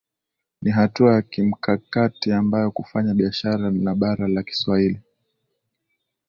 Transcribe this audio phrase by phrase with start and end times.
[0.61, 4.99] Ni hatua ya kimkakati ambayo kufanya biashara na bara la Kiswahili